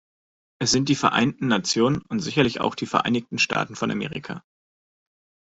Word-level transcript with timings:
Es 0.59 0.71
sind 0.71 0.89
die 0.89 0.95
Vereinten 0.95 1.45
Nationen 1.45 2.01
und 2.09 2.21
sicherlich 2.21 2.59
auch 2.59 2.73
die 2.73 2.87
Vereinigten 2.87 3.37
Staaten 3.37 3.75
von 3.75 3.91
Amerika. 3.91 4.43